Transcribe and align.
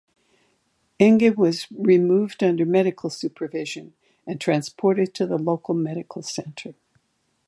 Enge 0.99 1.35
was 1.35 1.67
removed 1.71 2.41
under 2.43 2.65
medical 2.65 3.11
supervision 3.11 3.93
and 4.25 4.41
transported 4.41 5.13
to 5.13 5.27
the 5.27 5.37
local 5.37 5.75
medical 5.75 6.23
centre. 6.23 6.73